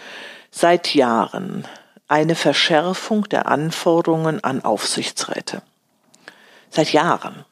[0.51, 1.67] seit Jahren
[2.07, 5.61] eine Verschärfung der Anforderungen an Aufsichtsräte.
[6.69, 7.45] Seit Jahren,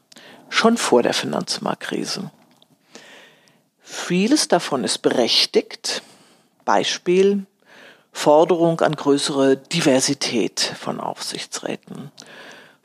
[0.50, 2.32] schon vor der Finanzmarktkrise.
[3.82, 6.02] Vieles davon ist berechtigt.
[6.66, 7.46] Beispiel
[8.12, 12.12] Forderung an größere Diversität von Aufsichtsräten.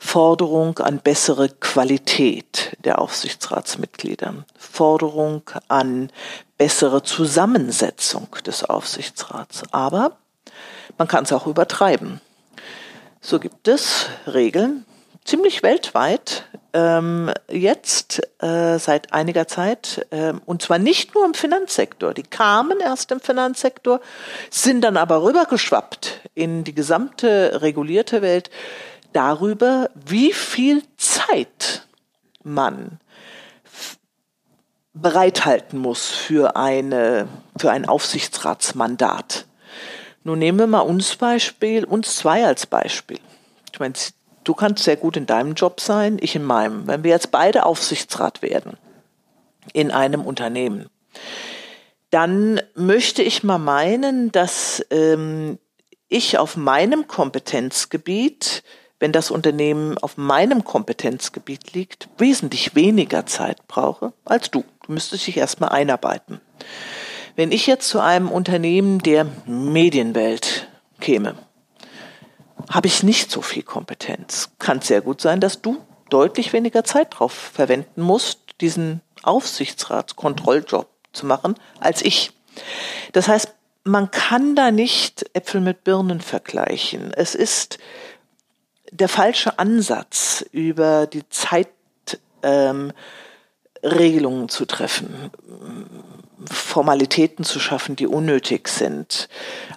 [0.05, 6.11] Forderung an bessere Qualität der Aufsichtsratsmitglieder, Forderung an
[6.57, 9.63] bessere Zusammensetzung des Aufsichtsrats.
[9.71, 10.17] Aber
[10.99, 12.21] man kann es auch übertreiben.
[13.21, 14.85] So gibt es Regeln,
[15.23, 22.13] ziemlich weltweit, ähm, jetzt äh, seit einiger Zeit, äh, und zwar nicht nur im Finanzsektor.
[22.13, 24.01] Die kamen erst im Finanzsektor,
[24.51, 28.51] sind dann aber rübergeschwappt in die gesamte regulierte Welt
[29.13, 31.87] darüber, wie viel Zeit
[32.43, 32.99] man
[34.93, 39.45] bereithalten muss für eine, für ein Aufsichtsratsmandat.
[40.23, 43.19] Nun nehmen wir mal uns Beispiel, uns zwei als Beispiel.
[43.71, 43.93] Ich meine,
[44.43, 46.87] du kannst sehr gut in deinem Job sein, ich in meinem.
[46.87, 48.77] Wenn wir jetzt beide Aufsichtsrat werden
[49.73, 50.89] in einem Unternehmen,
[52.11, 55.57] dann möchte ich mal meinen, dass ähm,
[56.07, 58.63] ich auf meinem Kompetenzgebiet
[59.03, 64.63] wenn das Unternehmen auf meinem Kompetenzgebiet liegt, wesentlich weniger Zeit brauche als du.
[64.85, 66.39] Du müsstest dich erstmal einarbeiten.
[67.35, 70.69] Wenn ich jetzt zu einem Unternehmen der Medienwelt
[71.01, 71.35] käme,
[72.69, 74.51] habe ich nicht so viel Kompetenz.
[74.57, 81.25] Kann sehr gut sein, dass du deutlich weniger Zeit darauf verwenden musst, diesen Aufsichtsratskontrolljob zu
[81.25, 82.31] machen, als ich.
[83.11, 87.11] Das heißt, man kann da nicht Äpfel mit Birnen vergleichen.
[87.13, 87.79] Es ist
[88.93, 92.93] der falsche Ansatz, über die Zeitregelungen
[94.43, 95.31] ähm, zu treffen,
[96.49, 99.29] Formalitäten zu schaffen, die unnötig sind.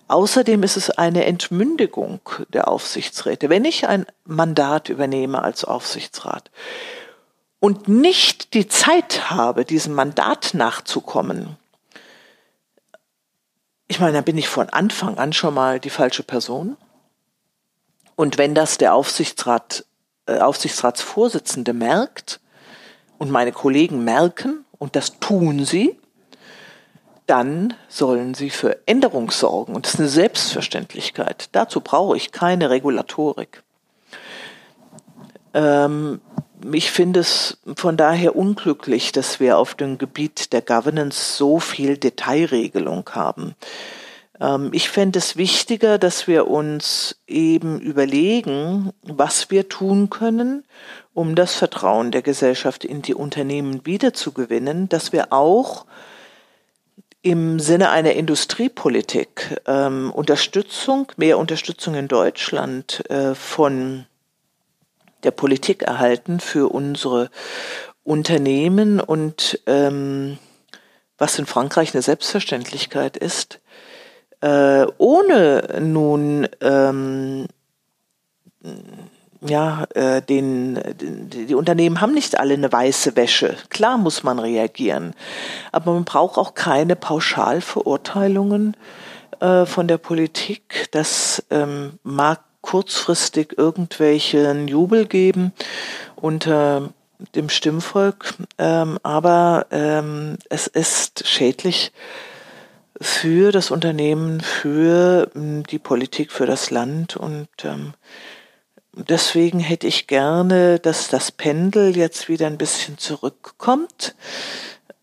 [0.08, 3.48] Außerdem ist es eine Entmündigung der Aufsichtsräte.
[3.48, 6.50] Wenn ich ein Mandat übernehme als Aufsichtsrat
[7.58, 11.56] und nicht die Zeit habe, diesem Mandat nachzukommen,
[13.88, 16.76] ich meine, da bin ich von Anfang an schon mal die falsche Person.
[18.16, 19.84] Und wenn das der Aufsichtsrat,
[20.26, 22.40] äh, Aufsichtsratsvorsitzende merkt
[23.18, 25.98] und meine Kollegen merken, und das tun sie,
[27.26, 29.74] dann sollen sie für Änderung sorgen.
[29.74, 31.48] Und das ist eine Selbstverständlichkeit.
[31.52, 33.62] Dazu brauche ich keine Regulatorik.
[35.54, 36.20] Ähm,
[36.72, 41.96] ich finde es von daher unglücklich, dass wir auf dem Gebiet der Governance so viel
[41.96, 43.54] Detailregelung haben.
[44.40, 50.64] Ähm, ich fände es wichtiger, dass wir uns eben überlegen, was wir tun können,
[51.14, 55.86] um das Vertrauen der Gesellschaft in die Unternehmen wiederzugewinnen, dass wir auch
[57.22, 64.06] im Sinne einer Industriepolitik ähm, Unterstützung, mehr Unterstützung in Deutschland äh, von
[65.24, 67.30] der Politik erhalten für unsere
[68.04, 70.38] Unternehmen und ähm,
[71.18, 73.58] was in Frankreich eine Selbstverständlichkeit ist,
[74.46, 77.46] äh, ohne nun ähm,
[79.40, 83.56] ja, äh, den, die, Unternehmen haben nicht alle eine weiße Wäsche.
[83.70, 85.14] Klar muss man reagieren.
[85.72, 88.76] Aber man braucht auch keine Pauschalverurteilungen
[89.40, 90.88] äh, von der Politik.
[90.92, 95.52] Das ähm, mag kurzfristig irgendwelchen Jubel geben
[96.14, 96.90] unter
[97.34, 101.92] dem Stimmvolk, ähm, aber ähm, es ist schädlich
[103.00, 107.16] für das Unternehmen, für hm, die Politik, für das Land.
[107.16, 107.94] Und ähm,
[108.92, 114.14] deswegen hätte ich gerne, dass das Pendel jetzt wieder ein bisschen zurückkommt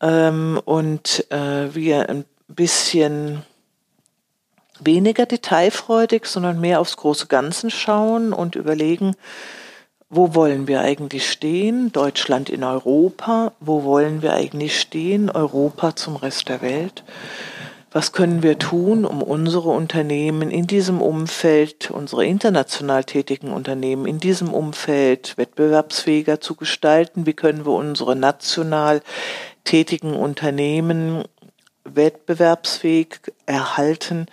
[0.02, 3.44] ähm, und äh, wir ein bisschen
[4.80, 9.16] weniger detailfreudig, sondern mehr aufs große Ganze schauen und überlegen,
[10.10, 11.91] wo wollen wir eigentlich stehen?
[11.91, 13.54] Deutschland in Europa.
[13.60, 15.32] Wo wollen wir eigentlich stehen?
[15.32, 17.04] Europa zum Rest der Welt.
[17.94, 24.18] Was können wir tun, um unsere Unternehmen in diesem Umfeld, unsere international tätigen Unternehmen in
[24.18, 27.28] diesem Umfeld wettbewerbsfähiger zu gestalten?
[27.28, 29.04] Wie können wir unsere national
[29.64, 31.24] tätigen Unternehmen
[31.84, 34.26] wettbewerbsfähig erhalten?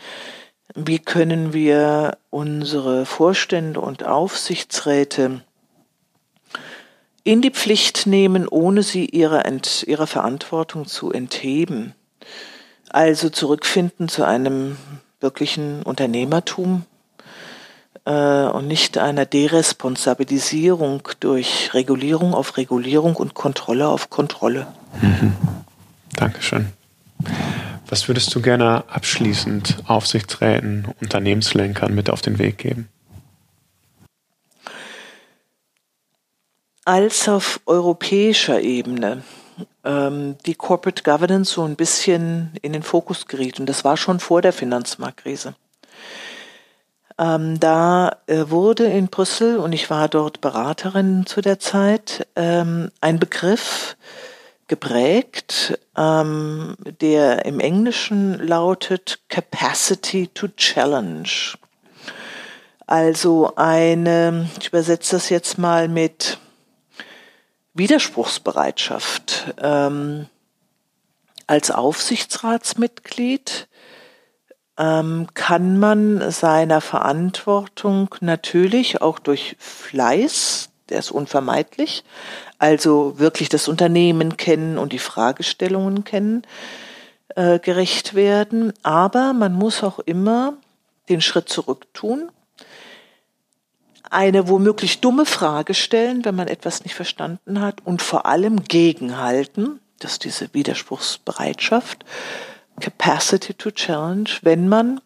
[0.74, 5.42] Wie können wir unsere Vorstände und Aufsichtsräte
[7.24, 9.44] in die Pflicht nehmen, ohne sie ihrer,
[9.84, 11.94] ihrer Verantwortung zu entheben?
[12.90, 14.76] Also zurückfinden zu einem
[15.20, 16.84] wirklichen Unternehmertum
[18.04, 24.66] äh, und nicht einer Deresponsabilisierung durch Regulierung auf Regulierung und Kontrolle auf Kontrolle.
[25.00, 25.34] Mhm.
[26.16, 26.72] Dankeschön.
[27.88, 32.88] Was würdest du gerne abschließend Aufsichtsräten, Unternehmenslenkern mit auf den Weg geben?
[36.84, 39.22] Als auf europäischer Ebene
[39.84, 44.20] ähm, die Corporate Governance so ein bisschen in den Fokus geriet, und das war schon
[44.20, 45.54] vor der Finanzmarktkrise.
[47.18, 52.90] Ähm, da äh, wurde in Brüssel, und ich war dort Beraterin zu der Zeit, ähm,
[53.00, 53.96] ein Begriff
[54.68, 61.28] geprägt, ähm, der im Englischen lautet Capacity to Challenge.
[62.86, 66.38] Also eine, ich übersetze das jetzt mal mit
[67.74, 69.54] Widerspruchsbereitschaft.
[69.60, 70.26] Ähm,
[71.46, 73.68] als Aufsichtsratsmitglied
[74.78, 82.04] ähm, kann man seiner Verantwortung natürlich auch durch Fleiß, der ist unvermeidlich,
[82.58, 86.46] also wirklich das Unternehmen kennen und die Fragestellungen kennen,
[87.36, 88.72] äh, gerecht werden.
[88.82, 90.54] Aber man muss auch immer
[91.08, 92.30] den Schritt zurück tun,
[94.10, 99.80] eine womöglich dumme Frage stellen, wenn man etwas nicht verstanden hat und vor allem gegenhalten,
[100.00, 102.04] das ist diese Widerspruchsbereitschaft,
[102.80, 105.00] Capacity to Challenge, wenn man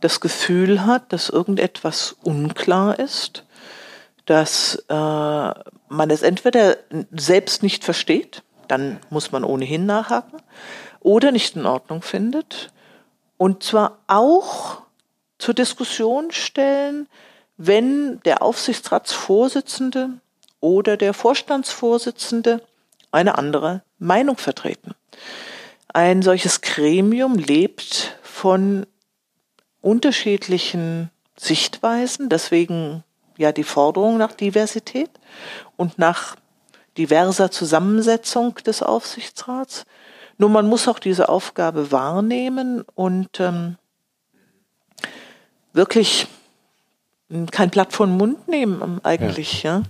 [0.00, 3.44] das Gefühl hat, dass irgendetwas unklar ist,
[4.26, 6.76] dass äh, man es entweder
[7.12, 10.40] selbst nicht versteht, dann muss man ohnehin nachhaken,
[11.00, 12.72] oder nicht in Ordnung findet.
[13.36, 14.82] Und zwar auch
[15.38, 17.08] zur Diskussion stellen,
[17.56, 20.10] wenn der Aufsichtsratsvorsitzende
[20.60, 22.62] oder der Vorstandsvorsitzende
[23.12, 24.94] eine andere Meinung vertreten.
[25.92, 28.86] Ein solches Gremium lebt von
[29.80, 33.04] unterschiedlichen Sichtweisen, deswegen
[33.36, 35.10] ja die Forderung nach Diversität
[35.76, 36.36] und nach
[36.96, 39.84] diverser Zusammensetzung des Aufsichtsrats.
[40.38, 43.76] Nur man muss auch diese Aufgabe wahrnehmen und ähm,
[45.72, 46.26] wirklich
[47.50, 49.62] kein Blatt vor den Mund nehmen eigentlich.
[49.62, 49.78] Ja.
[49.78, 49.82] ja.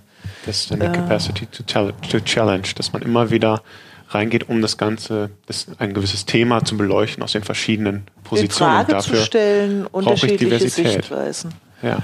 [0.46, 3.62] Das ist eine äh, Capacity to, to Challenge, dass man immer wieder
[4.10, 8.70] reingeht, um das Ganze, das, ein gewisses Thema zu beleuchten aus den verschiedenen Positionen.
[8.70, 11.54] In Frage dafür zu stellen, unterschiedliche Sichtweisen.
[11.82, 11.98] Ja.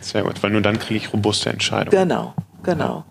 [0.00, 1.90] Sehr gut, weil nur dann kriege ich robuste Entscheidungen.
[1.90, 3.04] Genau, genau.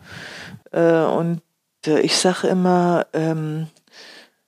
[0.74, 1.04] Ja.
[1.04, 1.42] Äh, und
[1.86, 3.68] äh, ich sage immer, ähm,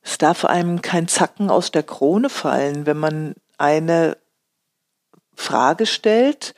[0.02, 4.18] es darf einem kein Zacken aus der Krone fallen, wenn man eine
[5.36, 6.56] Frage stellt,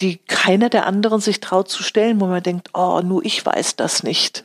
[0.00, 3.76] die keiner der anderen sich traut zu stellen, wo man denkt, oh, nur ich weiß
[3.76, 4.44] das nicht.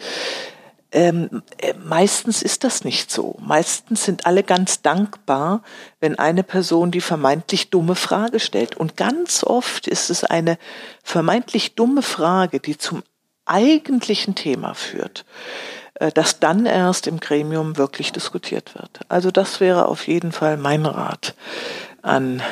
[0.91, 3.35] Ähm, äh, meistens ist das nicht so.
[3.39, 5.63] Meistens sind alle ganz dankbar,
[5.99, 8.77] wenn eine Person die vermeintlich dumme Frage stellt.
[8.77, 10.57] Und ganz oft ist es eine
[11.03, 13.01] vermeintlich dumme Frage, die zum
[13.45, 15.25] eigentlichen Thema führt,
[15.95, 18.99] äh, das dann erst im Gremium wirklich diskutiert wird.
[19.09, 21.33] Also das wäre auf jeden Fall mein Rat
[22.03, 22.43] an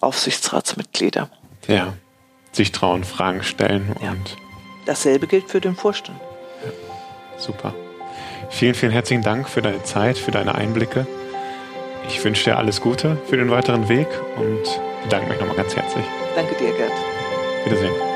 [0.00, 1.28] Aufsichtsratsmitglieder.
[1.68, 1.94] Ja,
[2.56, 4.02] sich trauen, Fragen stellen und.
[4.02, 4.14] Ja.
[4.86, 6.20] Dasselbe gilt für den Vorstand.
[7.36, 7.74] Super.
[8.50, 11.06] Vielen, vielen herzlichen Dank für deine Zeit, für deine Einblicke.
[12.08, 14.62] Ich wünsche dir alles Gute für den weiteren Weg und
[15.02, 16.04] bedanke mich nochmal ganz herzlich.
[16.34, 16.92] Danke dir, Gerd.
[17.64, 18.15] Wiedersehen.